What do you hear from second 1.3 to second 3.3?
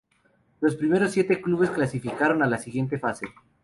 clubes clasificaron a la siguiente fase.